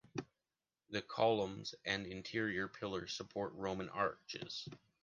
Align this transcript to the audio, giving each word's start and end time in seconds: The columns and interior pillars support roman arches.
The 0.89 1.03
columns 1.03 1.75
and 1.85 2.07
interior 2.07 2.67
pillars 2.67 3.13
support 3.13 3.53
roman 3.53 3.89
arches. 3.89 4.67